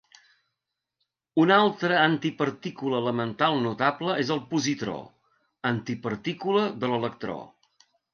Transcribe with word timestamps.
Una 1.41 1.57
altra 1.65 1.99
antipartícula 2.05 3.01
elemental 3.05 3.57
notable 3.65 4.15
és 4.23 4.31
el 4.37 4.41
positró, 4.55 4.95
antipartícula 5.73 6.65
de 6.85 6.91
l'electró. 6.95 7.37